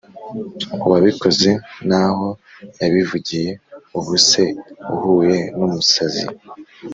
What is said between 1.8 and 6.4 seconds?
n’aho yabivugiye. ubu se uhuye n’umusazi